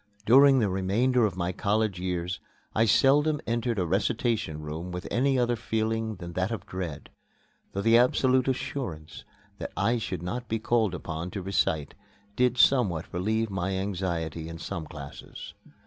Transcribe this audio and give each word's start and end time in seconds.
During 0.25 0.57
the 0.57 0.67
remainder 0.69 1.27
of 1.27 1.37
my 1.37 1.51
college 1.51 1.99
years 1.99 2.39
I 2.73 2.85
seldom 2.85 3.39
entered 3.45 3.77
a 3.77 3.85
recitation 3.85 4.59
room 4.59 4.91
with 4.91 5.07
any 5.11 5.37
other 5.37 5.55
feeling 5.55 6.15
than 6.15 6.33
that 6.33 6.49
of 6.49 6.65
dread, 6.65 7.11
though 7.73 7.83
the 7.83 7.99
absolute 7.99 8.47
assurance 8.47 9.25
that 9.59 9.71
I 9.77 9.99
should 9.99 10.23
not 10.23 10.47
be 10.49 10.57
called 10.57 10.95
upon 10.95 11.29
to 11.29 11.43
recite 11.43 11.93
did 12.35 12.57
somewhat 12.57 13.13
relieve 13.13 13.51
my 13.51 13.75
anxiety 13.77 14.49
in 14.49 14.57
some 14.57 14.87
classes. 14.87 15.53